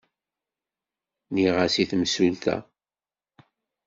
Nniɣ-as 1.29 1.75
i 1.83 1.83
temsulta. 1.89 2.55